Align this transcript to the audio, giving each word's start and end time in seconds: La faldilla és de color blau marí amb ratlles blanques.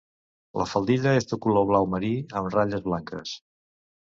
La 0.61 0.65
faldilla 0.71 1.13
és 1.17 1.27
de 1.33 1.39
color 1.43 1.67
blau 1.73 1.87
marí 1.93 2.11
amb 2.41 2.51
ratlles 2.57 2.83
blanques. 2.89 3.37